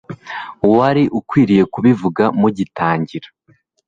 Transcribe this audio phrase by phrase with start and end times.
[0.75, 3.27] Wari ukwiye kubivuga mugitangira.